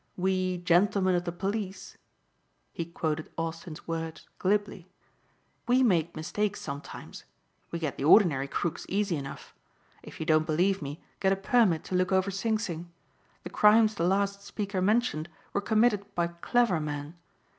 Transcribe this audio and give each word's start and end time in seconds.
We, 0.17 0.57
'gentlemen 0.57 1.13
of 1.13 1.25
the 1.25 1.31
police,'" 1.31 1.95
he 2.73 2.85
quoted 2.85 3.29
Austin's 3.37 3.87
words 3.87 4.27
glibly, 4.39 4.89
"we 5.67 5.83
make 5.83 6.15
mistakes 6.15 6.59
sometimes. 6.59 7.23
We 7.69 7.77
get 7.77 7.97
the 7.97 8.03
ordinary 8.05 8.47
crook 8.47 8.79
easy 8.89 9.15
enough. 9.15 9.53
If 10.01 10.19
you 10.19 10.25
don't 10.25 10.47
believe 10.47 10.81
me 10.81 11.03
get 11.19 11.31
a 11.31 11.35
permit 11.35 11.83
to 11.83 11.95
look 11.95 12.11
over 12.11 12.31
Sing 12.31 12.57
Sing. 12.57 12.91
The 13.43 13.51
crimes 13.51 13.93
the 13.93 14.03
last 14.07 14.41
speaker 14.41 14.81
mentioned 14.81 15.29
were 15.53 15.61
committed 15.61 16.03
by 16.15 16.29
clever 16.29 16.79
men. 16.79 17.13